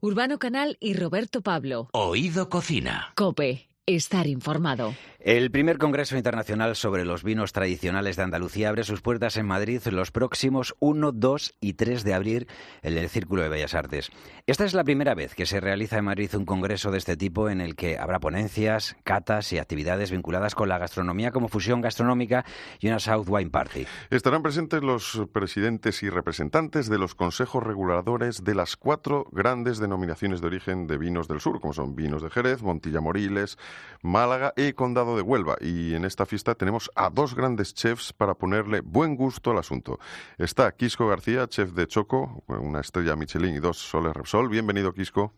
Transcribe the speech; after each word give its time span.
Urbano 0.00 0.38
Canal 0.38 0.76
y 0.80 0.94
Roberto 0.94 1.42
Pablo. 1.42 1.88
Oído 1.92 2.48
Cocina. 2.48 3.12
Cope, 3.16 3.67
estar 3.96 4.26
informado. 4.26 4.94
El 5.20 5.50
primer 5.50 5.78
Congreso 5.78 6.16
Internacional 6.16 6.76
sobre 6.76 7.04
los 7.04 7.24
Vinos 7.24 7.52
Tradicionales 7.52 8.16
de 8.16 8.22
Andalucía 8.22 8.68
abre 8.68 8.84
sus 8.84 9.00
puertas 9.00 9.36
en 9.36 9.46
Madrid 9.46 9.82
los 9.90 10.12
próximos 10.12 10.76
1, 10.78 11.10
2 11.10 11.54
y 11.60 11.72
3 11.72 12.04
de 12.04 12.14
abril 12.14 12.46
en 12.82 12.96
el 12.96 13.08
Círculo 13.08 13.42
de 13.42 13.48
Bellas 13.48 13.74
Artes. 13.74 14.10
Esta 14.46 14.64
es 14.64 14.74
la 14.74 14.84
primera 14.84 15.16
vez 15.16 15.34
que 15.34 15.44
se 15.44 15.60
realiza 15.60 15.98
en 15.98 16.04
Madrid 16.04 16.32
un 16.36 16.44
congreso 16.44 16.92
de 16.92 16.98
este 16.98 17.16
tipo 17.16 17.50
en 17.50 17.60
el 17.60 17.74
que 17.74 17.98
habrá 17.98 18.20
ponencias, 18.20 18.96
catas 19.02 19.52
y 19.52 19.58
actividades 19.58 20.12
vinculadas 20.12 20.54
con 20.54 20.68
la 20.68 20.78
gastronomía 20.78 21.32
como 21.32 21.48
fusión 21.48 21.80
gastronómica 21.80 22.44
y 22.78 22.86
una 22.86 23.00
South 23.00 23.26
Wine 23.26 23.50
Party. 23.50 23.86
Estarán 24.10 24.42
presentes 24.42 24.82
los 24.84 25.20
presidentes 25.32 26.02
y 26.04 26.10
representantes 26.10 26.88
de 26.88 26.98
los 26.98 27.16
consejos 27.16 27.64
reguladores 27.64 28.44
de 28.44 28.54
las 28.54 28.76
cuatro 28.76 29.26
grandes 29.32 29.78
denominaciones 29.78 30.40
de 30.40 30.46
origen 30.46 30.86
de 30.86 30.96
vinos 30.96 31.26
del 31.26 31.40
sur, 31.40 31.60
como 31.60 31.72
son 31.72 31.96
vinos 31.96 32.22
de 32.22 32.30
Jerez, 32.30 32.62
Montilla 32.62 33.00
Moriles, 33.00 33.58
Málaga 34.02 34.52
y 34.56 34.72
Condado 34.72 35.16
de 35.16 35.22
Huelva. 35.22 35.56
Y 35.60 35.94
en 35.94 36.04
esta 36.04 36.26
fiesta 36.26 36.54
tenemos 36.54 36.90
a 36.94 37.10
dos 37.10 37.34
grandes 37.34 37.74
chefs 37.74 38.12
para 38.12 38.34
ponerle 38.34 38.80
buen 38.80 39.16
gusto 39.16 39.50
al 39.50 39.58
asunto. 39.58 39.98
Está 40.38 40.72
Quisco 40.72 41.08
García, 41.08 41.46
chef 41.48 41.72
de 41.72 41.86
Choco, 41.86 42.42
una 42.46 42.80
estrella 42.80 43.16
Michelin 43.16 43.54
y 43.54 43.60
dos 43.60 43.78
soles 43.78 44.14
Repsol. 44.14 44.48
Bienvenido, 44.48 44.92
Quisco. 44.92 45.32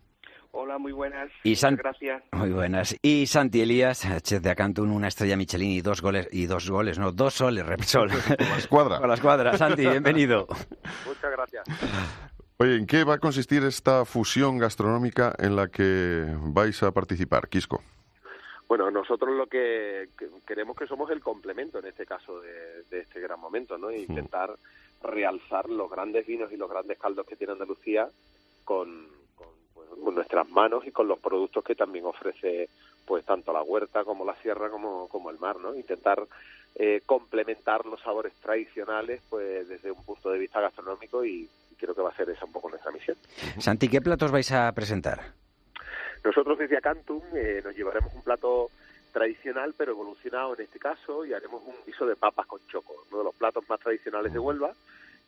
Hola, 0.53 0.79
muy 0.79 0.93
buenas. 0.93 1.31
Y 1.45 1.55
San... 1.55 1.77
Gracias. 1.77 2.23
Muy 2.33 2.51
buenas. 2.51 2.97
Y 3.03 3.27
Santi 3.27 3.61
Elías, 3.61 4.07
chef 4.23 4.43
de 4.43 4.51
Acantun, 4.51 4.91
una 4.91 5.09
estrella 5.09 5.37
Michelin 5.37 5.71
y 5.71 5.81
dos 5.81 6.03
goles, 6.03 6.29
y 6.33 6.47
dos 6.47 6.69
goles, 6.69 6.99
no, 6.99 7.13
dos 7.13 7.35
soles 7.35 7.65
Repsol. 7.65 8.11
Con 8.39 8.49
la 8.49 8.57
escuadra. 8.57 8.99
Con 8.99 9.09
la 9.09 9.15
escuadra. 9.15 9.57
Santi, 9.57 9.87
bienvenido. 9.87 10.49
Muchas 11.07 11.31
gracias. 11.31 11.65
Oye, 12.59 12.77
¿en 12.77 12.87
qué 12.87 13.05
va 13.05 13.15
a 13.15 13.19
consistir 13.19 13.65
esta 13.65 14.05
fusión 14.05 14.59
gastronómica 14.59 15.35
en 15.39 15.57
la 15.57 15.69
que 15.69 16.27
vais 16.41 16.83
a 16.83 16.93
participar, 16.93 17.49
Quisco? 17.49 17.83
Bueno, 18.71 18.89
nosotros 18.89 19.35
lo 19.35 19.49
que, 19.49 20.11
que 20.17 20.29
queremos 20.47 20.77
que 20.77 20.87
somos 20.87 21.11
el 21.11 21.21
complemento 21.21 21.81
en 21.81 21.87
este 21.87 22.07
caso 22.07 22.41
de, 22.41 22.85
de 22.89 23.01
este 23.01 23.19
gran 23.19 23.41
momento, 23.41 23.77
¿no? 23.77 23.91
E 23.91 23.99
intentar 23.99 24.55
realzar 25.03 25.69
los 25.69 25.91
grandes 25.91 26.25
vinos 26.25 26.53
y 26.53 26.57
los 26.57 26.71
grandes 26.71 26.97
caldos 26.97 27.27
que 27.27 27.35
tiene 27.35 27.55
Andalucía 27.55 28.09
con, 28.63 29.09
con, 29.35 29.49
pues, 29.75 29.89
con 29.89 30.15
nuestras 30.15 30.49
manos 30.51 30.87
y 30.87 30.93
con 30.93 31.09
los 31.09 31.19
productos 31.19 31.65
que 31.65 31.75
también 31.75 32.05
ofrece 32.05 32.69
pues 33.07 33.25
tanto 33.25 33.53
la 33.53 33.63
huerta 33.63 34.05
como 34.05 34.25
la 34.25 34.37
sierra 34.37 34.71
como, 34.71 35.09
como 35.09 35.31
el 35.31 35.41
mar, 35.41 35.57
¿no? 35.59 35.75
Intentar 35.75 36.23
eh, 36.77 37.03
complementar 37.05 37.85
los 37.87 38.01
sabores 38.01 38.35
tradicionales 38.35 39.21
pues 39.29 39.69
desde 39.69 39.91
un 39.91 40.05
punto 40.05 40.31
de 40.31 40.39
vista 40.39 40.61
gastronómico 40.61 41.25
y, 41.25 41.49
y 41.73 41.75
creo 41.75 41.93
que 41.93 42.03
va 42.03 42.11
a 42.11 42.17
ser 42.17 42.31
esa 42.31 42.45
un 42.45 42.53
poco 42.53 42.71
nuestra 42.71 42.93
misión. 42.93 43.17
Santi, 43.59 43.89
¿qué 43.89 44.01
platos 44.01 44.31
vais 44.31 44.53
a 44.53 44.71
presentar? 44.71 45.40
Nosotros 46.25 46.59
desde 46.59 46.77
Acantum 46.77 47.23
eh, 47.35 47.61
nos 47.65 47.75
llevaremos 47.75 48.13
un 48.15 48.23
plato 48.23 48.71
tradicional 49.13 49.75
pero 49.77 49.93
evolucionado 49.93 50.55
en 50.55 50.63
este 50.63 50.79
caso 50.79 51.25
y 51.25 51.33
haremos 51.33 51.63
un 51.67 51.75
guiso 51.85 52.07
de 52.07 52.17
papas 52.17 52.47
con 52.47 52.61
choco, 52.69 52.95
uno 53.09 53.19
de 53.19 53.25
los 53.25 53.35
platos 53.35 53.69
más 53.69 53.81
tradicionales 53.81 54.33
de 54.33 54.39
Huelva 54.39 54.73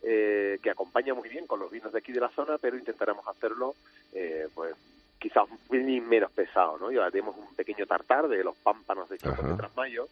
eh, 0.02 0.58
que 0.62 0.70
acompaña 0.70 1.14
muy 1.14 1.28
bien 1.28 1.46
con 1.46 1.58
los 1.58 1.70
vinos 1.70 1.92
de 1.92 1.98
aquí 1.98 2.12
de 2.12 2.20
la 2.20 2.28
zona 2.28 2.58
pero 2.58 2.76
intentaremos 2.76 3.26
hacerlo 3.26 3.74
eh, 4.12 4.48
pues 4.54 4.74
quizás 5.22 5.44
un 5.48 6.08
menos 6.08 6.32
pesado, 6.32 6.76
¿no? 6.78 6.90
Y 6.90 6.98
haremos 6.98 7.36
un 7.36 7.54
pequeño 7.54 7.86
tartar 7.86 8.26
de 8.26 8.42
los 8.42 8.56
pámpanos 8.56 9.08
de 9.08 9.18
choco 9.18 9.42
de 9.42 9.54
Trasmayo 9.54 10.08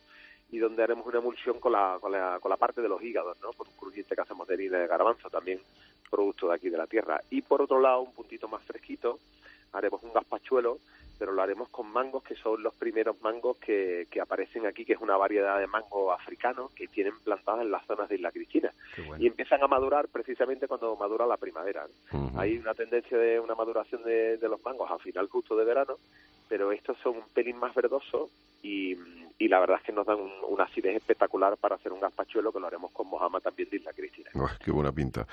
y 0.52 0.58
donde 0.58 0.84
haremos 0.84 1.04
una 1.04 1.18
emulsión 1.18 1.58
con 1.58 1.72
la, 1.72 1.98
con 2.00 2.12
la, 2.12 2.38
con 2.40 2.48
la 2.48 2.56
parte 2.56 2.80
de 2.80 2.88
los 2.88 3.02
hígados, 3.02 3.36
¿no? 3.42 3.52
Con 3.52 3.66
un 3.66 3.74
crujiente 3.74 4.14
que 4.14 4.20
hacemos 4.20 4.46
de 4.46 4.54
harina 4.54 4.78
de 4.78 4.86
garbanzo, 4.86 5.28
también 5.28 5.60
producto 6.08 6.48
de 6.48 6.54
aquí 6.54 6.70
de 6.70 6.78
la 6.78 6.86
tierra. 6.86 7.20
Y 7.28 7.42
por 7.42 7.60
otro 7.60 7.80
lado, 7.80 8.02
un 8.02 8.12
puntito 8.12 8.48
más 8.48 8.62
fresquito, 8.62 9.18
haremos 9.72 10.02
un 10.02 10.12
gazpachuelo, 10.12 10.78
pero 11.18 11.32
lo 11.32 11.42
haremos 11.42 11.68
con 11.68 11.92
mangos 11.92 12.22
que 12.22 12.34
son 12.34 12.62
los 12.62 12.74
primeros 12.74 13.20
mangos 13.20 13.58
que, 13.58 14.06
que 14.10 14.20
aparecen 14.20 14.66
aquí, 14.66 14.86
que 14.86 14.94
es 14.94 15.00
una 15.00 15.18
variedad 15.18 15.58
de 15.60 15.66
mango 15.66 16.12
africano 16.12 16.70
que 16.74 16.88
tienen 16.88 17.12
plantadas 17.22 17.60
en 17.60 17.70
las 17.70 17.84
zonas 17.86 18.08
de 18.08 18.14
Isla 18.14 18.32
Cristina. 18.32 18.72
bueno. 19.06 19.22
Y 19.22 19.26
empiezan 19.26 19.62
a 19.62 19.66
madurar 19.66 20.08
precisamente 20.08 20.66
cuando 20.66 20.96
madura 20.96 21.26
la 21.26 21.36
primavera. 21.36 21.86
Hay 22.36 22.56
una 22.56 22.72
tendencia 22.74 23.18
de 23.18 23.38
una 23.38 23.54
maduración 23.54 24.02
de, 24.02 24.38
de 24.38 24.48
los 24.48 24.64
mangos 24.64 24.90
a 24.90 24.98
final 24.98 25.28
justo 25.28 25.54
de 25.56 25.64
verano, 25.66 25.98
pero 26.48 26.72
estos 26.72 26.96
son 27.02 27.16
un 27.18 27.28
pelín 27.34 27.58
más 27.58 27.74
verdosos 27.74 28.30
y, 28.62 28.96
y 29.40 29.48
la 29.48 29.58
verdad 29.58 29.78
es 29.78 29.82
que 29.84 29.92
nos 29.92 30.06
dan 30.06 30.20
un- 30.20 30.30
una 30.48 30.64
acidez 30.64 30.94
espectacular 30.96 31.56
para 31.56 31.74
hacer 31.76 31.90
un 31.92 31.98
gazpachuelo 32.00 32.52
que 32.52 32.60
lo 32.60 32.66
haremos 32.66 32.92
con 32.92 33.08
mojama 33.08 33.40
también 33.40 33.68
de 33.70 33.78
Isla 33.78 33.92
Cristina. 33.94 34.30
Qué 34.62 34.70
buena 34.70 34.92
pinta. 34.92 35.26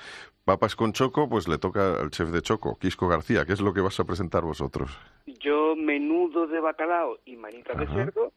Papas 0.44 0.74
con 0.74 0.92
choco, 0.94 1.28
pues 1.28 1.46
le 1.46 1.58
toca 1.58 2.00
al 2.00 2.10
chef 2.10 2.30
de 2.30 2.40
Choco, 2.40 2.78
Quisco 2.78 3.06
García. 3.06 3.44
¿Qué 3.44 3.52
es 3.52 3.60
lo 3.60 3.74
que 3.74 3.82
vas 3.82 4.00
a 4.00 4.04
presentar 4.04 4.42
vosotros? 4.42 4.90
Yo 5.26 5.76
menudo 5.76 6.46
de 6.46 6.58
bacalao 6.58 7.18
y 7.26 7.36
manitas 7.36 7.78
de 7.78 7.86
cerdo 7.86 8.32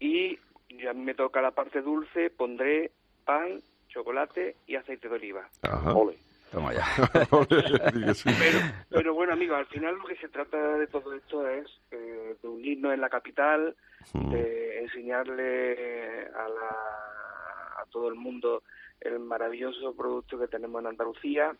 y 0.00 0.38
ya 0.82 0.94
me 0.94 1.14
toca 1.14 1.42
la 1.42 1.50
parte 1.50 1.82
dulce, 1.82 2.30
pondré 2.30 2.90
pan, 3.26 3.60
chocolate 3.88 4.56
y 4.66 4.76
aceite 4.76 5.08
de 5.08 5.14
oliva. 5.16 5.46
Ajá. 5.62 5.92
Ole. 5.94 6.16
Toma 6.50 6.72
ya. 6.72 6.84
Pero, 7.48 8.58
pero 8.88 9.14
bueno, 9.14 9.32
amigo, 9.34 9.54
al 9.54 9.66
final 9.66 9.96
lo 9.96 10.04
que 10.04 10.16
se 10.16 10.28
trata 10.28 10.56
de 10.78 10.86
todo 10.86 11.12
esto 11.14 11.46
es 11.48 11.66
eh, 11.90 12.36
de 12.42 12.48
unirnos 12.48 12.94
en 12.94 13.00
la 13.00 13.08
capital, 13.10 13.76
Mm. 14.14 14.30
de 14.30 14.80
enseñarle 14.84 16.28
a, 16.28 16.48
la, 16.48 17.82
a 17.82 17.84
todo 17.90 18.08
el 18.08 18.14
mundo 18.14 18.62
el 19.00 19.18
maravilloso 19.18 19.94
producto 19.94 20.38
que 20.38 20.48
tenemos 20.48 20.80
en 20.80 20.86
Andalucía. 20.86 21.54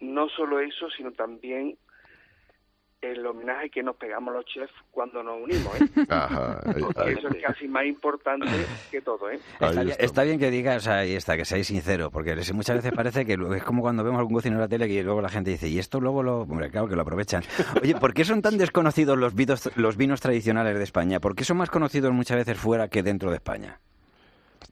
No 0.00 0.28
solo 0.30 0.58
eso, 0.58 0.90
sino 0.90 1.12
también 1.12 1.76
el 3.02 3.24
homenaje 3.26 3.70
que 3.70 3.82
nos 3.82 3.94
pegamos 3.96 4.32
los 4.34 4.44
chefs 4.46 4.72
cuando 4.90 5.22
nos 5.22 5.40
unimos, 5.40 5.80
¿eh? 5.80 5.84
Ajá, 6.08 6.60
ahí, 6.64 6.82
Porque 6.82 7.00
ahí- 7.00 7.14
eso 7.14 7.28
es 7.28 7.42
casi 7.42 7.68
más 7.68 7.84
importante 7.84 8.46
que 8.90 9.00
todo, 9.00 9.30
¿eh? 9.30 9.38
Está, 9.52 9.70
bien- 9.70 9.88
está. 9.90 10.04
está 10.04 10.22
bien 10.24 10.38
que 10.38 10.50
digas, 10.50 10.88
ahí 10.88 11.14
está, 11.14 11.36
que 11.36 11.44
seáis 11.44 11.66
sincero, 11.66 12.10
porque 12.10 12.34
muchas 12.54 12.76
veces 12.76 12.92
parece 12.92 13.24
que 13.26 13.36
lo- 13.36 13.54
es 13.54 13.62
como 13.62 13.82
cuando 13.82 14.02
vemos 14.02 14.18
algún 14.18 14.34
cocinero 14.34 14.56
en 14.58 14.62
la 14.62 14.68
tele 14.68 14.88
que 14.88 15.02
luego 15.02 15.20
la 15.20 15.28
gente 15.28 15.50
dice, 15.50 15.68
y 15.68 15.78
esto 15.78 16.00
luego 16.00 16.22
lo... 16.22 16.40
Hombre, 16.42 16.70
claro 16.70 16.88
que 16.88 16.96
lo 16.96 17.02
aprovechan. 17.02 17.42
Oye, 17.82 17.94
¿por 17.96 18.14
qué 18.14 18.24
son 18.24 18.40
tan 18.42 18.56
desconocidos 18.58 19.16
los 19.18 19.34
vinos, 19.34 19.70
los 19.76 19.96
vinos 19.96 20.20
tradicionales 20.20 20.76
de 20.78 20.84
España? 20.84 21.20
¿Por 21.20 21.36
qué 21.36 21.44
son 21.44 21.58
más 21.58 21.70
conocidos 21.70 22.12
muchas 22.12 22.38
veces 22.38 22.58
fuera 22.58 22.88
que 22.88 23.02
dentro 23.02 23.30
de 23.30 23.36
España? 23.36 23.78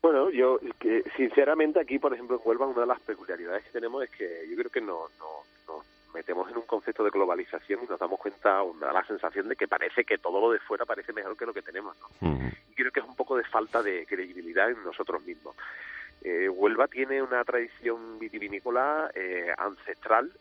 Bueno, 0.02 0.30
yo 0.30 0.58
que, 0.80 1.02
sinceramente 1.16 1.78
aquí, 1.80 1.98
por 1.98 2.12
ejemplo, 2.12 2.36
en 2.36 2.42
Huelva, 2.48 2.66
una 2.66 2.80
de 2.80 2.86
las 2.86 3.00
peculiaridades 3.00 3.64
que 3.64 3.70
tenemos 3.70 4.02
es 4.02 4.10
que 4.10 4.46
yo 4.50 4.56
creo 4.56 4.70
que 4.70 4.80
no, 4.80 4.98
no, 5.18 5.44
nos 5.74 5.84
metemos 6.14 6.50
en 6.50 6.56
un 6.56 6.62
concepto 6.62 7.04
de 7.04 7.10
globalización 7.10 7.80
y 7.82 7.86
nos 7.86 7.98
damos 7.98 8.18
cuenta, 8.18 8.62
o 8.62 8.74
da 8.74 8.92
la 8.92 9.04
sensación 9.04 9.48
de 9.48 9.56
que 9.56 9.68
parece 9.68 10.04
que 10.04 10.18
todo 10.18 10.40
lo 10.40 10.50
de 10.50 10.60
fuera 10.60 10.84
parece 10.84 11.12
mejor 11.12 11.36
que 11.36 11.46
lo 11.46 11.52
que 11.52 11.62
tenemos, 11.62 11.96
¿no? 12.00 12.30
Y 12.70 12.74
creo 12.74 12.92
que 12.92 13.00
es 13.00 13.06
un 13.06 13.16
poco 13.16 13.36
de 13.36 13.44
falta 13.44 13.82
de 13.82 14.06
credibilidad 14.06 14.70
en 14.70 14.82
nosotros 14.84 15.22
mismos. 15.24 15.56
Eh, 16.22 16.48
Huelva 16.48 16.88
tiene 16.88 17.20
una 17.20 17.44
tradición 17.44 18.18
vitivinícola 18.18 19.10
eh, 19.14 19.52
ancestral, 19.58 20.32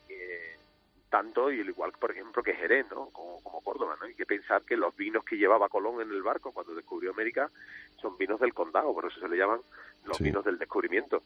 tanto 1.14 1.52
y 1.52 1.62
al 1.62 1.70
igual, 1.70 1.92
por 1.92 2.10
ejemplo, 2.10 2.42
que 2.42 2.56
Jerez, 2.56 2.88
¿no? 2.90 3.10
Como, 3.12 3.40
como 3.44 3.62
Córdoba, 3.62 3.96
¿no? 4.00 4.08
Hay 4.08 4.16
que 4.16 4.26
pensar 4.26 4.64
que 4.64 4.76
los 4.76 4.96
vinos 4.96 5.24
que 5.24 5.38
llevaba 5.38 5.70
Colón 5.70 6.02
en 6.02 6.10
el 6.10 6.24
barco 6.24 6.52
cuando 6.52 6.74
descubrió 6.74 7.12
América 7.12 7.52
son 8.02 8.18
vinos 8.18 8.40
del 8.40 8.52
condado, 8.56 8.92
por 8.92 9.06
eso 9.06 9.20
se 9.20 9.30
le 9.30 9.38
llaman 9.38 9.60
los 10.06 10.18
Sí. 10.18 10.24
vinos 10.24 10.44
del 10.44 10.58
descubrimiento. 10.58 11.22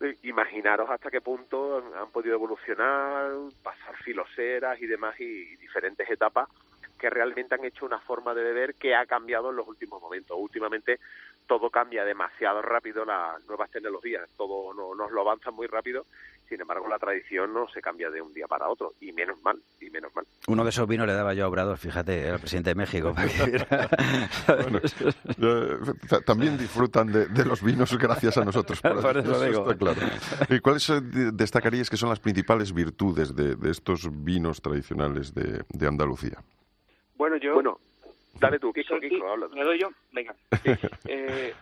Eh, 0.00 0.18
Imaginaros 0.22 0.88
hasta 0.88 1.10
qué 1.10 1.20
punto 1.20 1.78
han, 1.78 1.94
han 2.02 2.10
podido 2.12 2.36
evolucionar, 2.36 3.32
pasar 3.60 3.96
filoseras 4.04 4.80
y 4.80 4.86
demás 4.86 5.18
y, 5.20 5.24
y 5.24 5.56
diferentes 5.56 6.08
etapas 6.08 6.48
que 6.96 7.10
realmente 7.10 7.56
han 7.56 7.64
hecho 7.64 7.84
una 7.86 7.98
forma 7.98 8.34
de 8.34 8.44
beber 8.44 8.76
que 8.76 8.94
ha 8.94 9.04
cambiado 9.04 9.50
en 9.50 9.56
los 9.56 9.66
últimos 9.66 10.00
momentos. 10.00 10.36
Últimamente 10.40 11.00
todo 11.46 11.68
cambia 11.70 12.04
demasiado 12.04 12.62
rápido, 12.62 13.04
las 13.04 13.44
nuevas 13.46 13.70
tecnologías, 13.70 14.28
todo 14.36 14.72
no- 14.74 14.94
nos 14.94 15.10
lo 15.12 15.20
avanzan 15.20 15.54
muy 15.54 15.66
rápido, 15.66 16.06
sin 16.48 16.60
embargo 16.60 16.88
la 16.88 16.98
tradición 16.98 17.52
no 17.52 17.68
se 17.68 17.80
cambia 17.82 18.10
de 18.10 18.20
un 18.22 18.32
día 18.32 18.46
para 18.46 18.68
otro, 18.68 18.92
y 19.00 19.12
menos 19.12 19.40
mal, 19.42 19.58
y 19.80 19.90
menos 19.90 20.14
mal. 20.14 20.24
Uno 20.48 20.64
de 20.64 20.70
esos 20.70 20.86
vinos 20.88 21.06
le 21.06 21.12
daba 21.12 21.34
yo 21.34 21.44
a 21.44 21.48
Obrador, 21.48 21.76
fíjate, 21.78 22.20
era 22.22 22.34
el 22.34 22.40
presidente 22.40 22.70
de 22.70 22.74
México. 22.74 23.14
Bueno, 24.46 24.78
eh, 24.82 25.76
ta- 26.08 26.20
también 26.20 26.56
disfrutan 26.58 27.12
de, 27.12 27.26
de 27.26 27.44
los 27.44 27.62
vinos 27.62 27.96
gracias 27.98 28.36
a 28.38 28.44
nosotros. 28.44 28.80
Por 28.80 29.16
eso 29.18 29.40
digo. 29.44 29.70
está 29.70 29.76
claro. 29.76 30.00
¿Y 30.48 30.60
cuáles 30.60 30.88
eh, 30.90 31.00
de- 31.00 31.32
destacaríais 31.32 31.90
que 31.90 31.96
son 31.96 32.08
las 32.08 32.20
principales 32.20 32.72
virtudes 32.72 33.34
de, 33.34 33.56
de 33.56 33.70
estos 33.70 34.08
vinos 34.24 34.60
tradicionales 34.60 35.34
de, 35.34 35.62
de 35.68 35.86
Andalucía? 35.86 36.38
Bueno, 37.16 37.36
yo... 37.36 37.54
Bueno, 37.54 37.78
dale 38.40 38.58
tú, 38.58 38.72
Kiko, 38.72 38.98
Kiko, 39.00 39.28
habla. 39.28 39.48
¿Me 39.48 39.62
doy 39.64 39.78
yo? 39.78 39.90
Venga. 40.12 40.34
Eh, 41.06 41.54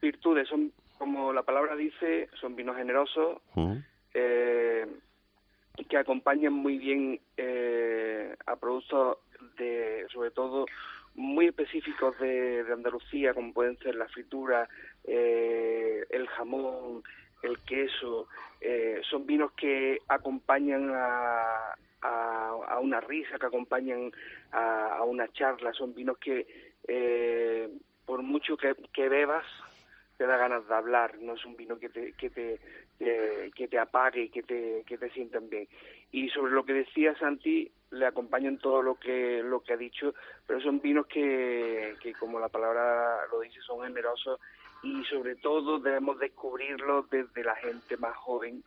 virtudes 0.00 0.48
son, 0.48 0.72
como 0.98 1.32
la 1.32 1.42
palabra 1.42 1.74
dice, 1.76 2.28
son 2.40 2.54
vinos 2.56 2.76
generosos, 2.76 3.40
eh, 4.14 4.86
que 5.88 5.96
acompañan 5.96 6.52
muy 6.52 6.78
bien 6.78 7.20
eh, 7.36 8.34
a 8.46 8.56
productos 8.56 9.18
de, 9.58 10.06
sobre 10.12 10.30
todo, 10.30 10.66
muy 11.14 11.46
específicos 11.46 12.18
de, 12.18 12.64
de 12.64 12.72
Andalucía, 12.72 13.34
como 13.34 13.52
pueden 13.52 13.78
ser 13.78 13.94
la 13.94 14.06
fritura, 14.08 14.68
eh, 15.04 16.04
el 16.10 16.26
jamón, 16.28 17.02
el 17.42 17.58
queso. 17.60 18.28
eh, 18.60 19.00
son 19.10 19.26
vinos 19.26 19.52
que 19.52 19.98
acompañan 20.08 20.90
a, 20.94 21.74
a 22.02 22.45
a, 22.64 22.78
una 22.78 23.00
risa, 23.00 23.38
que 23.38 23.46
acompañan 23.46 24.12
a, 24.52 25.02
una 25.04 25.28
charla. 25.32 25.72
Son 25.72 25.94
vinos 25.94 26.18
que, 26.18 26.46
eh, 26.88 27.68
por 28.04 28.22
mucho 28.22 28.56
que, 28.56 29.08
bebas, 29.08 29.44
te 30.16 30.26
da 30.26 30.36
ganas 30.36 30.66
de 30.66 30.74
hablar. 30.74 31.18
No 31.20 31.34
es 31.34 31.44
un 31.44 31.56
vino 31.56 31.78
que 31.78 31.88
te, 31.88 32.12
que 32.12 32.30
te, 32.30 32.60
que 32.98 33.68
te 33.68 33.78
apague 33.78 34.30
que 34.30 34.42
te, 34.42 34.82
que 34.86 34.98
te 34.98 35.10
sientan 35.10 35.48
bien. 35.48 35.68
Y 36.12 36.28
sobre 36.30 36.52
lo 36.52 36.64
que 36.64 36.72
decía 36.72 37.14
Santi, 37.18 37.70
le 37.90 38.06
acompaño 38.06 38.56
todo 38.58 38.82
lo 38.82 38.94
que, 38.96 39.42
lo 39.42 39.60
que 39.60 39.74
ha 39.74 39.76
dicho, 39.76 40.14
pero 40.46 40.60
son 40.60 40.80
vinos 40.80 41.06
que, 41.06 41.94
que 42.00 42.12
como 42.14 42.40
la 42.40 42.48
palabra 42.48 43.26
lo 43.30 43.40
dice, 43.40 43.60
son 43.60 43.82
generosos 43.82 44.40
y 44.82 45.04
sobre 45.04 45.36
todo 45.36 45.78
debemos 45.78 46.18
descubrirlos 46.18 47.08
desde 47.10 47.44
la 47.44 47.56
gente 47.56 47.96
más 47.96 48.16
joven 48.16 48.62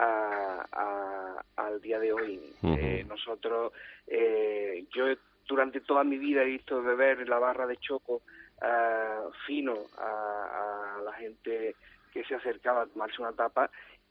a, 0.00 1.42
al 1.56 1.80
día 1.80 1.98
de 1.98 2.12
hoy. 2.12 2.40
Eh, 2.62 3.04
nosotros, 3.08 3.72
eh, 4.06 4.84
yo 4.94 5.04
durante 5.46 5.80
toda 5.80 6.04
mi 6.04 6.18
vida 6.18 6.42
he 6.42 6.46
visto 6.46 6.82
beber 6.82 7.28
la 7.28 7.38
barra 7.38 7.66
de 7.66 7.76
choco 7.76 8.22
uh, 8.62 9.30
fino 9.46 9.74
a, 9.98 10.96
a, 10.98 11.02
la 11.02 11.12
gente 11.14 11.74
que 12.12 12.24
se 12.24 12.34
acercaba 12.34 12.82
a 12.82 12.86
tomarse 12.86 13.20
una 13.20 13.32
tapa 13.32 13.70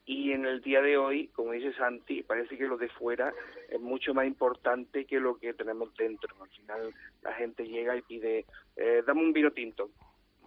y 0.09 0.31
en 0.31 0.44
el 0.45 0.62
día 0.62 0.81
de 0.81 0.97
hoy, 0.97 1.27
como 1.36 1.51
dice 1.51 1.71
Santi, 1.74 2.24
parece 2.24 2.57
que 2.57 2.65
lo 2.65 2.77
de 2.77 2.89
fuera 2.89 3.31
es 3.69 3.80
mucho 3.80 4.12
más 4.15 4.25
importante 4.25 5.06
que 5.06 5.19
lo 5.19 5.38
que 5.38 5.53
tenemos 5.53 5.94
dentro. 5.95 6.35
Al 6.42 6.50
final 6.50 6.94
la 7.21 7.33
gente 7.33 7.68
llega 7.68 7.95
y 7.95 8.01
pide, 8.01 8.45
eh, 8.75 9.03
dame 9.06 9.21
un 9.21 9.33
vino 9.33 9.51
tinto. 9.51 9.92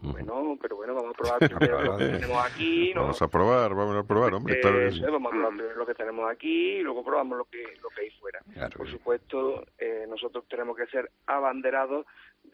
Bueno, 0.02 0.58
pero 0.60 0.76
bueno, 0.76 0.94
vamos 0.94 1.14
a 1.14 1.22
probar 1.22 1.38
primero 1.38 1.82
lo 1.82 1.96
que 1.96 2.04
tenemos 2.18 2.44
aquí. 2.44 2.92
¿no? 2.94 3.02
Vamos 3.02 3.22
a 3.22 3.28
probar, 3.28 3.74
vamos 3.74 3.96
a 3.96 4.02
probar, 4.02 4.34
hombre. 4.34 4.60
vamos 4.62 5.26
a 5.26 5.30
probar 5.30 5.56
primero 5.56 5.76
lo 5.76 5.86
que 5.86 5.94
tenemos 5.94 6.30
aquí 6.30 6.78
y 6.78 6.82
luego 6.82 7.04
probamos 7.04 7.38
lo 7.38 7.44
que, 7.44 7.62
lo 7.82 7.88
que 7.90 8.02
hay 8.02 8.10
fuera. 8.10 8.40
Por 8.76 8.90
supuesto, 8.90 9.64
eh, 9.78 10.06
nosotros 10.08 10.44
tenemos 10.48 10.76
que 10.76 10.86
ser 10.86 11.10
abanderados 11.26 12.06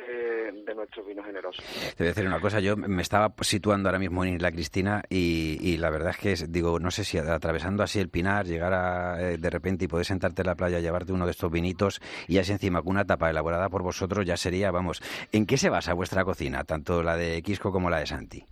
de, 0.06 0.74
nuestros 0.74 1.06
vinos 1.06 1.26
generosos. 1.26 1.64
Te 1.96 2.04
voy 2.04 2.06
a 2.06 2.10
decir 2.10 2.26
una 2.26 2.40
cosa, 2.40 2.60
yo 2.60 2.76
me 2.76 3.02
estaba 3.02 3.32
situando 3.40 3.88
ahora 3.88 3.98
mismo 3.98 4.24
en 4.24 4.34
Isla 4.34 4.52
Cristina 4.52 5.02
y, 5.08 5.76
la 5.78 5.90
verdad 5.90 6.10
es 6.10 6.18
que, 6.18 6.46
digo, 6.48 6.78
no 6.78 6.90
sé 6.90 7.04
si 7.04 7.18
atravesando 7.18 7.82
así 7.82 7.98
el 7.98 8.08
Pinar, 8.08 8.46
llegar 8.46 8.72
a, 8.74 9.20
eh, 9.20 9.38
de 9.38 9.50
repente 9.50 9.84
y 9.84 9.88
poder 9.88 10.06
sentarte 10.06 10.42
en 10.42 10.46
la 10.46 10.54
playa, 10.54 10.80
llevarte 10.80 11.12
uno 11.12 11.24
de 11.24 11.32
estos 11.32 11.50
vinitos 11.50 12.00
y 12.26 12.38
así 12.38 12.52
encima 12.52 12.82
con 12.82 12.90
una 12.92 13.04
tapa 13.04 13.30
elaborada 13.30 13.68
por 13.68 13.82
vosotros 13.82 14.24
ya 14.24 14.36
sería, 14.36 14.70
vamos, 14.70 15.02
¿en 15.32 15.46
qué 15.46 15.56
se 15.56 15.70
basa 15.70 15.94
vuestra 15.94 16.24
cocina, 16.24 16.64
tanto 16.64 17.02
la 17.02 17.16
de 17.16 17.42
Quisco 17.42 17.72
como 17.72 17.90
la 17.90 17.98
de 17.98 18.06
Santi? 18.06 18.44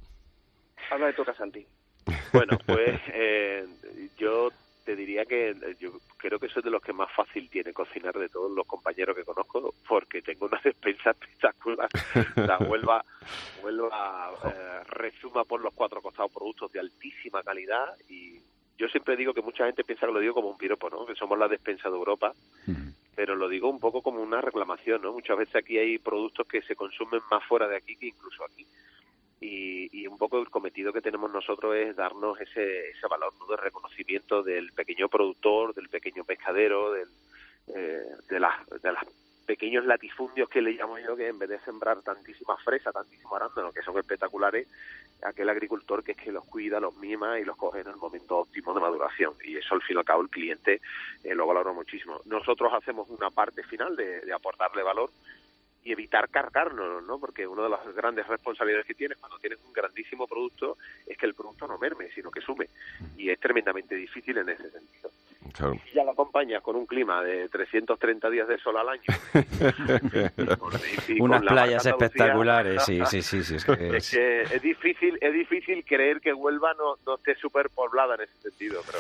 Habla 0.91 1.07
de 1.07 1.13
toca, 1.15 1.35
Santi. 1.35 1.67
Bueno, 2.33 2.59
pues 2.67 3.01
eh, 3.13 3.65
yo 4.19 4.51
te 4.85 4.95
diría 4.95 5.25
que 5.25 5.51
eh, 5.51 5.77
yo 5.81 5.91
creo 6.17 6.39
que 6.39 6.49
soy 6.49 6.63
de 6.63 6.71
los 6.71 6.83
que 6.83 6.93
más 6.93 7.11
fácil 7.13 7.49
tiene 7.51 7.73
cocinar 7.73 8.15
de 8.19 8.29
todos 8.29 8.51
los 8.51 8.67
compañeros 8.67 9.17
que 9.17 9.25
conozco, 9.25 9.75
porque 9.87 10.23
tengo 10.23 10.47
una 10.47 10.61
despensa 10.65 11.11
espectacular. 11.11 11.89
La 12.37 12.59
Huelva, 12.59 13.05
Huelva 13.63 14.33
eh, 14.45 14.81
resuma 14.89 15.45
por 15.45 15.61
los 15.61 15.75
cuatro 15.75 16.01
costados 16.01 16.33
productos 16.33 16.73
de 16.73 16.81
altísima 16.81 17.43
calidad 17.43 17.97
y 18.09 18.41
yo 18.79 18.89
siempre 18.89 19.17
digo 19.17 19.33
que 19.33 19.41
mucha 19.41 19.65
gente 19.65 19.85
piensa 19.85 20.07
que 20.07 20.13
lo 20.13 20.21
digo 20.21 20.35
como 20.35 20.51
un 20.51 20.59
piropo, 20.59 20.91
¿no? 20.91 21.07
Que 21.07 21.15
somos 21.15 21.39
la 21.39 21.49
despensa 21.49 21.89
de 21.89 21.97
Europa, 21.97 22.33
pero 23.15 23.35
lo 23.35 23.49
digo 23.49 23.71
un 23.71 23.81
poco 23.81 24.03
como 24.03 24.21
una 24.21 24.43
reclamación, 24.43 25.01
¿no? 25.01 25.13
Muchas 25.13 25.39
veces 25.39 25.57
aquí 25.57 25.79
hay 25.79 25.99
productos 25.99 26.47
que 26.47 26.61
se 26.63 26.77
consumen 26.77 27.21
más 27.31 27.43
fuera 27.45 27.67
de 27.67 27.77
aquí 27.77 27.97
que 27.97 28.09
incluso 28.09 28.45
aquí 28.45 28.67
y, 29.47 30.07
un 30.07 30.19
poco 30.19 30.39
el 30.39 30.51
cometido 30.51 30.93
que 30.93 31.01
tenemos 31.01 31.31
nosotros 31.31 31.75
es 31.77 31.95
darnos 31.95 32.41
ese, 32.41 32.91
ese 32.91 33.07
valor 33.09 33.33
de 33.49 33.57
reconocimiento 33.57 34.43
del 34.43 34.73
pequeño 34.73 35.09
productor, 35.09 35.75
del 35.75 35.89
pequeño 35.89 36.25
pescadero, 36.25 36.93
del, 36.93 37.09
eh, 37.75 38.03
de, 38.29 38.41
las, 38.41 38.67
de 38.83 38.93
las 38.93 39.05
pequeños 39.47 39.85
latifundios 39.85 40.49
que 40.49 40.61
le 40.61 40.73
llamo 40.73 40.99
yo, 40.99 41.17
que 41.17 41.29
en 41.29 41.39
vez 41.39 41.49
de 41.49 41.61
sembrar 41.61 42.03
tantísimas 42.03 42.63
fresas, 42.63 42.93
tantísimos 42.93 43.33
arándanos, 43.33 43.73
que 43.73 43.83
son 43.83 43.99
espectaculares, 43.99 44.67
aquel 45.23 45.49
agricultor 45.49 46.03
que 46.03 46.13
es 46.13 46.19
que 46.19 46.33
los 46.33 46.45
cuida, 46.45 46.81
los 46.81 46.97
mima 46.97 47.39
y 47.39 47.45
los 47.45 47.57
coge 47.57 47.81
en 47.81 47.89
el 47.89 47.97
momento 47.97 48.39
óptimo 48.39 48.75
de 48.75 48.81
maduración. 48.81 49.35
Y 49.45 49.57
eso 49.57 49.75
al 49.75 49.83
fin 49.83 49.97
y 49.97 49.99
al 49.99 50.05
cabo 50.05 50.23
el 50.23 50.31
cliente 50.31 50.81
eh, 51.23 51.35
lo 51.35 51.47
valora 51.47 51.73
muchísimo. 51.73 52.21
Nosotros 52.27 52.73
hacemos 52.75 53.09
una 53.09 53.31
parte 53.31 53.63
final 53.63 53.97
de, 53.97 54.21
de 54.21 54.33
aportarle 54.33 54.83
valor 54.83 55.11
y 55.87 55.93
evitar 55.93 56.29
cargarnos, 56.29 57.05
¿no? 57.05 57.21
Porque 57.21 57.47
una 57.47 57.63
de 57.63 57.69
las 57.69 57.95
grandes 57.95 58.27
responsabilidades 58.27 58.87
que 58.87 58.95
tienes 58.95 59.19
cuando 59.19 59.39
tienes 59.39 59.61
un 59.65 59.73
grandísimo 59.73 60.27
producto 60.27 60.79
es 61.07 61.17
que 61.17 61.27
el 61.27 61.35
producto 61.35 61.69
no 61.69 61.79
merme, 61.79 62.11
sino 62.13 62.29
que 62.29 62.41
sume. 62.41 62.69
Y 63.17 63.31
es 63.31 63.39
tremendamente 63.39 63.95
difícil 63.95 64.37
en 64.39 64.49
ese 64.49 64.69
sentido. 64.69 64.96
Si 65.57 65.65
ya 65.95 66.05
lo 66.05 66.11
acompañas 66.11 66.63
con 66.63 66.77
un 66.77 66.85
clima 66.87 67.23
de 67.23 67.49
330 67.49 68.31
días 68.31 68.47
de 68.47 68.59
sol 68.59 68.77
al 68.77 68.91
año. 68.91 69.03
Unas 71.21 71.41
playas 71.43 71.87
espectaculares, 71.87 72.85
sí, 72.85 73.01
sí, 73.07 73.23
sí. 73.23 73.39
es, 73.57 73.65
que 74.11 74.43
es... 74.43 74.61
difícil 74.63 75.17
es 75.21 75.33
difícil 75.33 75.85
creer 75.85 76.21
que 76.21 76.35
Huelva 76.35 76.75
no, 76.75 76.97
no 77.07 77.15
esté 77.17 77.35
súper 77.37 77.71
poblada 77.71 78.17
en 78.17 78.23
ese 78.23 78.37
sentido, 78.39 78.83
pero, 78.87 78.99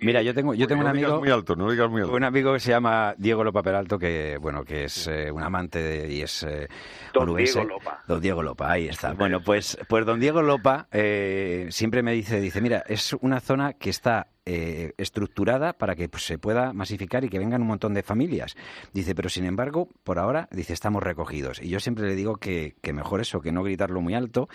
Mira, 0.00 0.22
yo 0.22 0.32
tengo, 0.32 0.54
yo 0.54 0.66
tengo 0.66 0.80
un 0.82 0.88
amigo... 0.88 1.18
muy 1.18 1.30
alto, 1.30 1.56
no 1.56 1.70
digas 1.70 1.90
muy 1.90 2.00
alto. 2.02 2.14
Un 2.14 2.24
amigo 2.24 2.54
que 2.54 2.60
se 2.60 2.70
llama 2.70 3.14
Diego 3.18 3.44
Lopa 3.44 3.62
Peralto, 3.62 3.98
que, 3.98 4.38
bueno, 4.40 4.64
que 4.64 4.84
es 4.84 5.08
eh, 5.08 5.30
un 5.30 5.42
amante 5.42 6.08
y 6.08 6.22
es... 6.22 6.42
Eh, 6.42 6.68
don 7.12 7.36
Diego 7.36 7.64
Lopa. 7.64 8.02
Don 8.06 8.18
Diego 8.20 8.42
Lopa, 8.42 8.72
ahí 8.72 8.88
está. 8.88 9.12
Bueno, 9.12 9.40
pues, 9.40 9.78
pues 9.88 10.06
don 10.06 10.20
Diego 10.20 10.40
Lopa 10.42 10.88
eh, 10.92 11.66
siempre 11.70 12.02
me 12.02 12.12
dice, 12.12 12.40
dice, 12.40 12.60
mira, 12.60 12.84
es 12.86 13.12
una 13.14 13.40
zona 13.40 13.72
que 13.74 13.90
está 13.90 14.28
eh, 14.46 14.92
estructurada 14.96 15.72
para 15.72 15.96
que 15.96 16.08
pues, 16.08 16.24
se 16.24 16.38
pueda 16.38 16.72
masificar 16.72 17.24
y 17.24 17.28
que 17.28 17.38
vengan 17.38 17.62
un 17.62 17.68
montón 17.68 17.94
de 17.94 18.02
familias. 18.02 18.54
Dice, 18.92 19.14
pero 19.14 19.28
sin 19.28 19.44
embargo, 19.44 19.88
por 20.04 20.20
ahora, 20.20 20.48
dice, 20.52 20.72
estamos 20.72 21.02
recogidos. 21.02 21.60
Y 21.60 21.68
yo 21.68 21.80
siempre 21.80 22.06
le 22.06 22.14
digo 22.14 22.36
que, 22.36 22.76
que 22.80 22.92
mejor 22.92 23.20
eso, 23.20 23.40
que 23.40 23.50
no 23.50 23.62
gritarlo 23.62 24.00
muy 24.00 24.14
alto, 24.14 24.48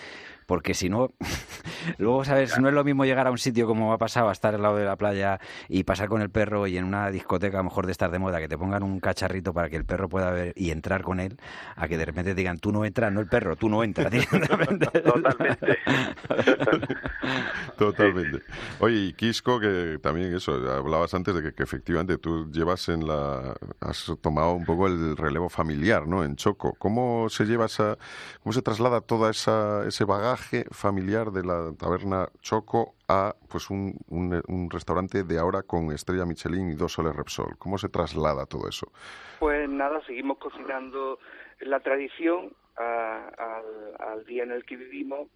porque 0.46 0.74
si 0.74 0.90
no, 0.90 1.10
luego, 1.98 2.26
¿sabes? 2.26 2.60
No 2.60 2.68
es 2.68 2.74
lo 2.74 2.84
mismo 2.84 3.06
llegar 3.06 3.28
a 3.28 3.32
un 3.32 3.38
sitio 3.38 3.68
como 3.68 3.94
ha 3.94 3.98
pasado, 3.98 4.30
a 4.30 4.32
estar 4.32 4.56
al 4.56 4.62
lado 4.62 4.78
de 4.78 4.86
la 4.86 4.98
playa 4.98 5.40
y 5.70 5.84
pasar 5.84 6.10
con 6.10 6.22
el 6.22 6.30
perro 6.30 6.68
y 6.68 6.78
en 6.78 6.84
una 6.84 7.10
discoteca, 7.10 7.58
a 7.58 7.62
lo 7.62 7.66
mejor 7.66 7.86
de 7.86 7.92
estar 7.92 8.12
de 8.12 8.20
moda, 8.20 8.40
que 8.40 8.48
te 8.48 8.58
pongan 8.58 8.84
un 8.84 9.00
cacharrito 9.00 9.54
para 9.54 9.70
que 9.70 9.78
el 9.78 9.86
perro 9.86 10.10
pueda 10.10 10.32
ver 10.32 10.54
y 10.56 10.72
entrar 10.72 11.04
con 11.04 11.20
él, 11.20 11.38
a 11.76 11.88
que 11.88 11.98
de 11.98 12.06
repente 12.06 12.36
digan, 12.36 12.60
tú 12.60 12.72
no 12.72 12.86
entras, 12.86 13.12
no 13.12 13.20
el 13.20 13.28
perro, 13.28 13.56
tú 13.56 13.70
no 13.70 13.84
entras. 13.84 14.12
Totalmente. 15.04 15.78
Totalmente. 17.78 18.40
Oye, 18.80 18.96
y 18.96 19.14
Quisco, 19.14 19.60
que 19.60 19.81
también 20.02 20.34
eso, 20.34 20.54
hablabas 20.72 21.14
antes 21.14 21.36
de 21.36 21.54
que, 21.54 21.64
efectivamente 21.64 22.18
tú 22.18 22.50
llevas 22.52 22.90
en 22.90 23.08
la. 23.08 23.56
has 23.80 24.12
tomado 24.22 24.54
un 24.54 24.66
poco 24.66 24.88
el 24.88 25.18
relevo 25.18 25.50
familiar, 25.50 26.08
¿no? 26.08 26.24
En 26.24 26.36
Choco. 26.36 26.74
¿Cómo 26.78 27.30
se 27.30 27.46
lleva 27.46 27.66
esa. 27.66 27.98
cómo 28.44 28.54
se 28.54 28.62
traslada 28.62 29.02
esa 29.30 29.86
ese 29.88 30.06
bagaje? 30.06 30.66
familiar 30.72 31.32
de 31.32 31.44
la 31.44 31.74
taberna 31.78 32.30
Choco 32.42 32.96
a 33.08 33.36
pues 33.50 33.70
un, 33.70 33.98
un, 34.10 34.70
restaurante 34.70 35.24
de 35.24 35.38
ahora 35.38 35.64
con 35.64 35.92
estrella 35.92 36.26
Michelin 36.26 36.72
y 36.72 36.76
dos 36.76 36.94
soles 36.94 37.16
Repsol. 37.16 37.58
¿Cómo 37.58 37.78
se 37.78 37.90
traslada 37.90 38.46
todo 38.46 38.68
eso? 38.70 38.92
Pues 39.40 39.70
nada, 39.70 40.02
seguimos 40.06 40.38
cocinando 40.38 41.20
la 41.60 41.80
tradición 41.82 42.54
al, 42.78 44.26
día 44.26 44.44
en 44.44 44.52
el 44.52 44.66
que 44.66 44.78
vivimos 44.78 45.28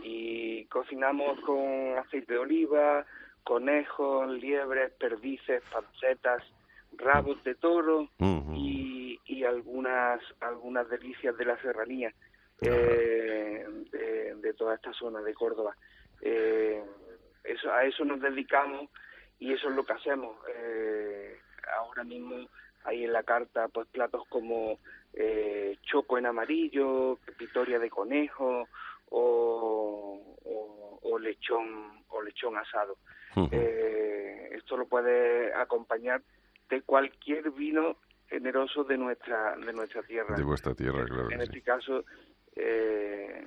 y 0.00 0.64
cocinamos 0.66 1.40
con 1.40 1.98
aceite 1.98 2.34
de 2.34 2.38
oliva, 2.38 3.06
conejos, 3.44 4.28
liebres, 4.30 4.92
perdices, 4.92 5.62
pancetas, 5.70 6.42
rabos 6.96 7.42
de 7.44 7.54
toro 7.54 8.08
y, 8.54 9.20
y, 9.26 9.44
algunas 9.44 10.20
algunas 10.40 10.88
delicias 10.88 11.36
de 11.36 11.44
la 11.44 11.60
serranía 11.60 12.12
eh, 12.60 13.66
de, 13.90 14.54
toda 14.54 14.76
esta 14.76 14.92
zona 14.92 15.20
de 15.20 15.34
Córdoba. 15.34 15.76
Eh, 16.20 16.82
eso, 17.42 17.72
a 17.72 17.84
eso 17.84 18.04
nos 18.04 18.20
dedicamos 18.20 18.88
y 19.40 19.52
eso 19.52 19.68
es 19.68 19.74
lo 19.74 19.84
que 19.84 19.92
hacemos. 19.92 20.36
Eh, 20.48 21.36
ahora 21.76 22.04
mismo 22.04 22.48
hay 22.84 23.04
en 23.04 23.12
la 23.12 23.22
carta 23.22 23.68
pues 23.68 23.88
platos 23.88 24.22
como 24.28 24.78
eh, 25.12 25.78
choco 25.82 26.18
en 26.18 26.26
amarillo, 26.26 27.18
pepitoria 27.24 27.78
de 27.78 27.90
conejo 27.90 28.68
o, 29.10 30.36
o, 31.02 31.18
lechón 31.18 32.04
o 32.08 32.22
lechón 32.22 32.56
asado. 32.56 32.96
Eh, 33.50 34.50
esto 34.52 34.76
lo 34.76 34.86
puede 34.86 35.52
acompañar 35.54 36.22
de 36.68 36.82
cualquier 36.82 37.50
vino 37.50 37.96
generoso 38.28 38.84
de 38.84 38.96
nuestra 38.96 39.56
de 39.56 39.72
nuestra 39.72 40.02
tierra. 40.02 40.36
De 40.36 40.42
vuestra 40.42 40.74
tierra, 40.74 41.04
claro. 41.04 41.30
En 41.30 41.40
este 41.40 41.60
caso 41.62 42.04
eh, 42.56 43.46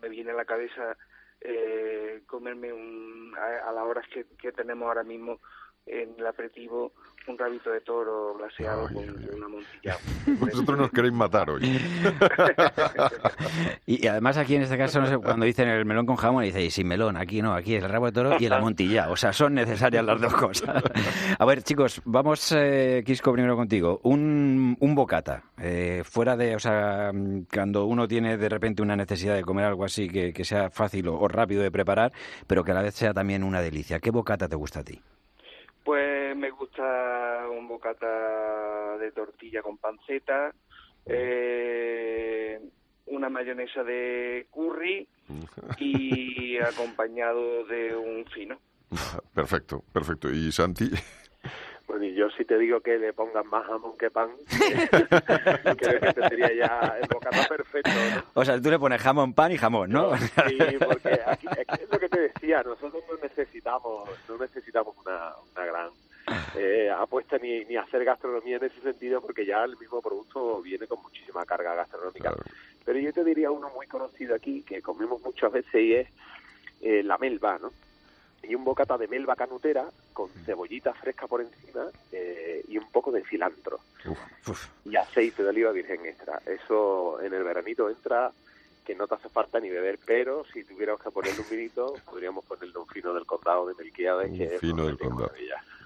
me 0.00 0.08
viene 0.08 0.30
a 0.30 0.34
la 0.34 0.44
cabeza 0.44 0.96
eh, 1.40 2.22
comerme 2.26 2.72
un, 2.72 3.34
a, 3.36 3.70
las 3.72 3.84
horas 3.84 4.06
que, 4.08 4.52
tenemos 4.52 4.88
ahora 4.88 5.04
mismo 5.04 5.40
en 5.88 6.14
el 6.18 6.26
aperitivo 6.26 6.92
un 7.28 7.38
rabito 7.38 7.70
de 7.70 7.80
toro 7.82 8.34
glaseado 8.34 8.88
con 8.88 9.04
una 9.04 9.46
amontillado. 9.46 9.98
Vosotros 10.40 10.78
nos 10.78 10.90
queréis 10.90 11.14
matar 11.14 11.50
hoy. 11.50 11.60
y, 13.86 14.06
además 14.06 14.38
aquí 14.38 14.56
en 14.56 14.62
este 14.62 14.78
caso, 14.78 15.00
no 15.00 15.06
sé, 15.06 15.18
cuando 15.18 15.44
dicen 15.44 15.68
el 15.68 15.84
melón 15.84 16.06
con 16.06 16.16
jamón, 16.16 16.44
dice, 16.44 16.64
y 16.64 16.70
sin 16.70 16.88
melón, 16.88 17.16
aquí 17.16 17.42
no, 17.42 17.54
aquí 17.54 17.74
es 17.74 17.84
el 17.84 17.90
rabo 17.90 18.06
de 18.06 18.12
toro 18.12 18.36
y 18.38 18.46
el 18.46 18.52
amontillado. 18.52 19.12
O 19.12 19.16
sea, 19.16 19.32
son 19.32 19.54
necesarias 19.54 20.04
las 20.04 20.20
dos 20.20 20.34
cosas. 20.34 20.82
A 21.38 21.44
ver, 21.44 21.62
chicos, 21.62 22.00
vamos, 22.04 22.52
eh, 22.56 23.02
Quisco, 23.04 23.32
primero 23.32 23.56
contigo. 23.56 24.00
Un, 24.04 24.76
un 24.80 24.94
bocata, 24.94 25.44
eh, 25.58 26.02
fuera 26.04 26.36
de, 26.36 26.56
o 26.56 26.58
sea, 26.58 27.12
cuando 27.52 27.84
uno 27.86 28.08
tiene 28.08 28.36
de 28.36 28.48
repente 28.48 28.82
una 28.82 28.96
necesidad 28.96 29.34
de 29.34 29.42
comer 29.42 29.66
algo 29.66 29.84
así 29.84 30.08
que, 30.08 30.32
que 30.32 30.44
sea 30.44 30.70
fácil 30.70 31.08
o 31.08 31.28
rápido 31.28 31.62
de 31.62 31.70
preparar, 31.70 32.12
pero 32.46 32.64
que 32.64 32.70
a 32.70 32.74
la 32.74 32.82
vez 32.82 32.94
sea 32.94 33.12
también 33.12 33.44
una 33.44 33.60
delicia. 33.60 34.00
¿Qué 34.00 34.10
bocata 34.10 34.48
te 34.48 34.56
gusta 34.56 34.80
a 34.80 34.84
ti? 34.84 35.00
Pues 35.88 36.36
me 36.36 36.50
gusta 36.50 37.48
un 37.50 37.66
bocata 37.66 38.98
de 38.98 39.10
tortilla 39.10 39.62
con 39.62 39.78
panceta, 39.78 40.54
eh, 41.06 42.60
una 43.06 43.30
mayonesa 43.30 43.82
de 43.84 44.48
curry 44.50 45.08
y 45.78 46.58
acompañado 46.58 47.64
de 47.64 47.96
un 47.96 48.26
fino. 48.26 48.60
Perfecto, 49.32 49.82
perfecto. 49.90 50.30
¿Y 50.30 50.52
Santi? 50.52 50.90
Bueno, 51.88 52.04
y 52.04 52.14
yo 52.14 52.28
si 52.28 52.44
te 52.44 52.58
digo 52.58 52.80
que 52.80 52.98
le 52.98 53.14
pongan 53.14 53.48
más 53.48 53.66
jamón 53.66 53.96
que 53.96 54.10
pan, 54.10 54.28
creo 55.78 56.00
que 56.00 56.12
tendría 56.12 56.54
ya 56.54 56.98
el 57.00 57.08
bocata 57.08 57.48
perfecto. 57.48 57.90
O 58.34 58.44
sea, 58.44 58.60
tú 58.60 58.70
le 58.70 58.78
pones 58.78 59.00
jamón, 59.00 59.32
pan 59.32 59.52
y 59.52 59.56
jamón, 59.56 59.90
¿no? 59.90 60.14
Sí, 60.18 60.58
porque 60.86 61.18
aquí, 61.26 61.46
es 61.56 61.90
lo 61.90 61.98
que 61.98 62.10
te 62.10 62.20
decía, 62.20 62.62
nosotros 62.62 63.02
no 63.10 63.16
necesitamos, 63.22 64.06
no 64.28 64.36
necesitamos 64.36 64.94
una, 64.98 65.32
una 65.54 65.64
gran 65.64 65.90
eh, 66.56 66.90
apuesta 66.94 67.38
ni, 67.38 67.64
ni 67.64 67.76
hacer 67.76 68.04
gastronomía 68.04 68.58
en 68.58 68.64
ese 68.64 68.82
sentido, 68.82 69.22
porque 69.22 69.46
ya 69.46 69.64
el 69.64 69.78
mismo 69.78 70.02
producto 70.02 70.60
viene 70.60 70.86
con 70.86 71.00
muchísima 71.00 71.46
carga 71.46 71.74
gastronómica. 71.74 72.34
Pero 72.84 72.98
yo 72.98 73.14
te 73.14 73.24
diría 73.24 73.50
uno 73.50 73.70
muy 73.74 73.86
conocido 73.86 74.34
aquí, 74.34 74.62
que 74.62 74.82
comemos 74.82 75.22
muchas 75.22 75.50
veces 75.50 75.74
y 75.74 75.94
es 75.94 76.08
eh, 76.82 77.02
la 77.02 77.16
melva, 77.16 77.58
¿no? 77.58 77.72
Y 78.42 78.54
un 78.54 78.64
bocata 78.64 78.96
de 78.96 79.08
melva 79.08 79.36
canutera 79.36 79.86
con 80.12 80.28
cebollita 80.44 80.94
fresca 80.94 81.26
por 81.26 81.40
encima 81.40 81.86
eh, 82.12 82.64
y 82.68 82.78
un 82.78 82.90
poco 82.90 83.10
de 83.12 83.24
cilantro 83.24 83.80
y 84.84 84.96
aceite 84.96 85.42
de 85.42 85.48
oliva 85.48 85.72
virgen 85.72 86.06
extra. 86.06 86.40
Eso 86.46 87.20
en 87.20 87.34
el 87.34 87.44
veranito 87.44 87.88
entra 87.88 88.32
que 88.84 88.94
no 88.94 89.06
te 89.06 89.16
hace 89.16 89.28
falta 89.28 89.60
ni 89.60 89.68
beber, 89.68 89.98
pero 90.04 90.44
si 90.52 90.64
tuviéramos 90.64 91.02
que 91.02 91.10
ponerle 91.10 91.40
un 91.40 91.50
vinito, 91.50 91.94
podríamos 92.06 92.44
ponerle 92.46 92.78
un 92.78 92.86
fino 92.86 93.12
del 93.12 93.26
condado 93.26 93.66
de 93.66 93.74
Melquiades. 93.74 94.30
Un 94.30 94.58
fino 94.58 94.86
del 94.86 94.96
condado. 94.96 95.30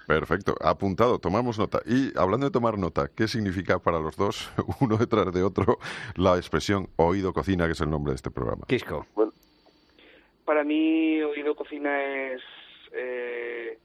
Perfecto, 0.07 0.55
apuntado, 0.61 1.19
tomamos 1.19 1.57
nota. 1.57 1.81
Y 1.85 2.17
hablando 2.17 2.45
de 2.45 2.51
tomar 2.51 2.77
nota, 2.77 3.09
¿qué 3.13 3.27
significa 3.27 3.79
para 3.79 3.99
los 3.99 4.15
dos, 4.15 4.49
uno 4.79 4.97
detrás 4.97 5.33
de 5.33 5.43
otro, 5.43 5.79
la 6.15 6.37
expresión 6.37 6.89
oído 6.95 7.33
cocina, 7.33 7.65
que 7.65 7.73
es 7.73 7.81
el 7.81 7.89
nombre 7.89 8.11
de 8.11 8.15
este 8.15 8.31
programa? 8.31 8.65
Quisco. 8.67 9.05
Bueno, 9.15 9.33
para 10.45 10.63
mí, 10.63 11.21
oído 11.21 11.55
cocina 11.55 12.03
es 12.03 12.41
eh, 12.93 13.77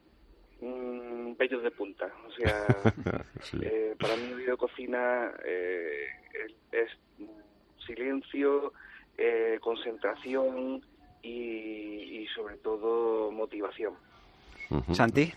mm, 0.61 1.37
bellos 1.37 1.63
de 1.63 1.71
punta. 1.71 2.13
O 2.27 2.33
sea, 2.33 2.67
eh, 3.63 3.95
para 3.99 4.17
mí, 4.17 4.33
oído 4.33 4.57
cocina 4.57 5.33
eh, 5.45 6.07
es, 6.73 6.91
silencio, 7.87 8.73
eh, 9.17 9.59
concentración 9.61 10.83
y, 11.23 12.27
sobre 12.35 12.57
todo 12.59 13.31
motivación. 13.31 13.95
Santi. 14.93 15.33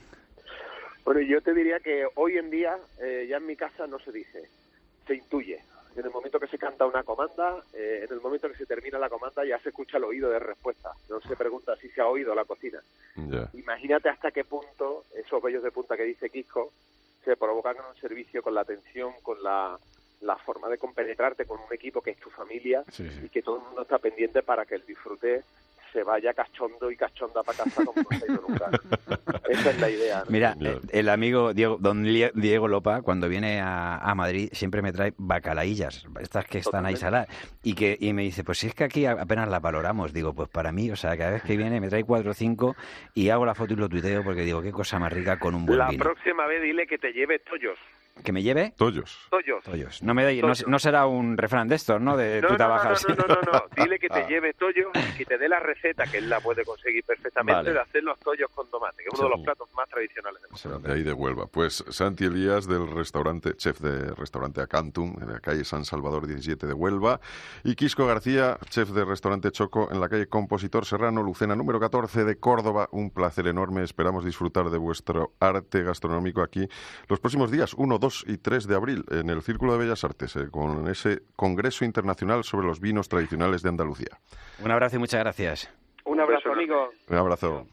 Bueno, 1.05 1.21
yo 1.21 1.41
te 1.41 1.53
diría 1.53 1.79
que 1.79 2.05
hoy 2.15 2.37
en 2.37 2.51
día 2.51 2.77
eh, 2.99 3.25
ya 3.29 3.37
en 3.37 3.45
mi 3.45 3.55
casa 3.55 3.87
no 3.87 3.97
se 3.99 4.11
dice, 4.11 4.49
se 5.07 5.15
intuye 5.15 5.63
en 5.95 6.05
el 6.05 6.11
momento 6.11 6.39
que 6.39 6.47
se 6.47 6.57
canta 6.57 6.85
una 6.85 7.03
comanda, 7.03 7.57
eh, 7.73 8.05
en 8.07 8.13
el 8.13 8.21
momento 8.21 8.49
que 8.49 8.55
se 8.55 8.65
termina 8.65 8.97
la 8.97 9.09
comanda 9.09 9.43
ya 9.45 9.59
se 9.59 9.69
escucha 9.69 9.97
el 9.97 10.05
oído 10.05 10.29
de 10.29 10.39
respuesta, 10.39 10.91
no 11.09 11.19
se 11.21 11.35
pregunta 11.35 11.75
si 11.75 11.89
se 11.89 12.01
ha 12.01 12.07
oído 12.07 12.33
la 12.33 12.45
cocina. 12.45 12.79
Imagínate 13.53 14.09
hasta 14.09 14.31
qué 14.31 14.43
punto 14.43 15.05
esos 15.15 15.41
bellos 15.41 15.63
de 15.63 15.71
punta 15.71 15.97
que 15.97 16.03
dice 16.03 16.29
Quisco 16.29 16.71
se 17.23 17.35
provocan 17.35 17.77
en 17.77 17.85
un 17.85 17.95
servicio 17.97 18.41
con 18.41 18.55
la 18.55 18.61
atención, 18.61 19.13
con 19.21 19.43
la, 19.43 19.77
la 20.21 20.35
forma 20.37 20.69
de 20.69 20.77
compenetrarte 20.77 21.45
con 21.45 21.59
un 21.59 21.73
equipo 21.73 22.01
que 22.01 22.11
es 22.11 22.19
tu 22.19 22.29
familia 22.29 22.83
y 23.23 23.29
que 23.29 23.41
todo 23.41 23.57
el 23.57 23.63
mundo 23.63 23.81
está 23.83 23.99
pendiente 23.99 24.41
para 24.43 24.65
que 24.65 24.75
el 24.75 24.85
disfrute 24.85 25.43
se 25.91 26.03
vaya 26.03 26.33
cachondo 26.33 26.91
y 26.91 26.95
cachonda 26.95 27.43
para 27.43 27.57
casa 27.57 27.85
como 27.85 28.01
no 28.01 28.17
se 28.17 28.25
ha 28.25 28.33
ido 28.33 28.43
nunca. 28.47 28.69
Esa 29.49 29.69
es 29.71 29.79
la 29.79 29.89
idea. 29.89 30.23
Mira, 30.29 30.55
el 30.91 31.09
amigo 31.09 31.53
Diego, 31.53 31.77
don 31.79 32.03
Diego 32.03 32.67
Lopa, 32.67 33.01
cuando 33.01 33.27
viene 33.27 33.59
a, 33.61 34.13
Madrid, 34.15 34.49
siempre 34.51 34.81
me 34.81 34.91
trae 34.91 35.13
bacalaillas, 35.17 36.05
estas 36.19 36.45
que 36.45 36.59
están 36.59 36.85
ahí 36.85 36.95
saladas, 36.95 37.27
y, 37.63 37.73
que, 37.75 37.97
y 37.99 38.13
me 38.13 38.23
dice, 38.23 38.43
pues 38.43 38.59
si 38.59 38.67
es 38.67 38.75
que 38.75 38.83
aquí 38.83 39.05
apenas 39.05 39.49
las 39.49 39.61
valoramos. 39.61 40.13
Digo, 40.13 40.33
pues 40.33 40.49
para 40.49 40.71
mí, 40.71 40.91
o 40.91 40.95
sea, 40.95 41.17
cada 41.17 41.31
vez 41.31 41.43
que 41.43 41.57
viene 41.57 41.79
me 41.79 41.89
trae 41.89 42.03
cuatro 42.03 42.31
o 42.31 42.33
cinco 42.33 42.75
y 43.13 43.29
hago 43.29 43.45
la 43.45 43.55
foto 43.55 43.73
y 43.73 43.77
lo 43.77 43.89
tuiteo 43.89 44.23
porque 44.23 44.41
digo, 44.41 44.61
qué 44.61 44.71
cosa 44.71 44.99
más 44.99 45.11
rica 45.11 45.39
con 45.39 45.55
un 45.55 45.65
buen 45.65 45.79
la 45.79 45.89
vino. 45.89 46.03
La 46.03 46.11
próxima 46.11 46.45
vez 46.47 46.61
dile 46.61 46.87
que 46.87 46.97
te 46.97 47.11
lleve 47.13 47.39
tollos. 47.39 47.77
¿Que 48.23 48.31
me 48.31 48.43
lleve? 48.43 48.73
Tollos. 48.77 49.27
Tollos. 49.29 50.03
No, 50.03 50.13
me 50.13 50.41
no, 50.41 50.79
será 50.79 51.05
un 51.05 51.37
refrán 51.37 51.67
de 51.67 51.75
estos, 51.75 51.99
¿no? 52.01 52.17
De 52.17 52.41
no, 52.41 52.47
tú 52.47 52.53
no, 52.53 52.57
trabajas. 52.57 53.05
No, 53.07 53.15
no, 53.15 53.25
no, 53.27 53.41
no, 53.41 53.63
Dile 53.83 53.99
que 53.99 54.09
te 54.09 54.19
ah. 54.19 54.27
lleve 54.27 54.53
tollos 54.53 54.87
y 54.95 55.17
que 55.17 55.25
te 55.25 55.37
dé 55.37 55.49
la 55.49 55.59
receta, 55.59 56.05
que 56.05 56.17
él 56.17 56.29
la 56.29 56.39
puede 56.39 56.63
conseguir 56.63 57.03
perfectamente, 57.03 57.73
de 57.73 57.79
hacer 57.79 58.03
los 58.03 58.19
tollos 58.19 58.49
con 58.53 58.69
tomate, 58.69 58.97
que 59.03 59.09
es 59.11 59.19
uno 59.19 59.29
de 59.29 59.35
los 59.35 59.43
platos 59.43 59.69
más 59.75 59.87
tradicionales 59.89 60.41
de 60.41 60.79
De 60.87 60.93
ahí 60.93 61.03
de 61.03 61.13
Huelva. 61.13 61.47
Pues 61.47 61.83
Santi 61.89 62.25
Elías, 62.25 62.67
del 62.67 62.87
restaurante, 62.89 63.55
chef 63.55 63.79
de 63.79 64.13
restaurante 64.15 64.61
Acantum, 64.61 65.15
en 65.21 65.31
la 65.31 65.39
calle 65.39 65.63
San 65.63 65.85
Salvador 65.85 66.27
17 66.27 66.67
de 66.67 66.73
Huelva. 66.73 67.19
Y 67.63 67.75
Quisco 67.75 68.05
García, 68.05 68.57
chef 68.69 68.89
de 68.89 69.05
restaurante 69.05 69.51
Choco, 69.51 69.89
en 69.91 69.99
la 69.99 70.09
calle 70.09 70.27
Compositor 70.27 70.85
Serrano, 70.85 71.23
Lucena 71.23 71.55
número 71.55 71.79
14 71.79 72.23
de 72.23 72.37
Córdoba. 72.37 72.89
Un 72.91 73.11
placer 73.11 73.47
enorme. 73.47 73.83
Esperamos 73.83 74.25
disfrutar 74.25 74.69
de 74.69 74.77
vuestro 74.77 75.33
arte 75.39 75.83
gastronómico 75.83 76.41
aquí 76.41 76.67
los 77.07 77.19
próximos 77.19 77.51
días, 77.51 77.73
1, 77.73 77.99
2 78.11 78.25
y 78.27 78.37
3 78.37 78.67
de 78.67 78.75
abril 78.75 79.05
en 79.09 79.29
el 79.29 79.41
Círculo 79.41 79.73
de 79.73 79.79
Bellas 79.79 80.03
Artes, 80.03 80.35
eh, 80.35 80.49
con 80.51 80.87
ese 80.89 81.21
Congreso 81.35 81.85
Internacional 81.85 82.43
sobre 82.43 82.67
los 82.67 82.81
Vinos 82.81 83.07
Tradicionales 83.07 83.61
de 83.61 83.69
Andalucía. 83.69 84.19
Un 84.63 84.71
abrazo 84.71 84.97
y 84.97 84.99
muchas 84.99 85.21
gracias. 85.21 85.73
Un 86.05 86.19
abrazo, 86.19 86.51
amigo. 86.51 86.89
Un 87.09 87.17
abrazo. 87.17 87.67